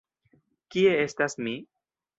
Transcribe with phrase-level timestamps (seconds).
[0.75, 1.59] Kie estas mi?